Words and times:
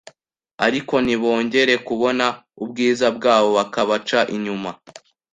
ariko 0.65 0.93
ntibongere 1.05 1.73
kubona 1.87 2.25
ubwiza 2.63 3.05
bwabo 3.17 3.49
bakabaca 3.57 4.19
inyuma 4.35 4.69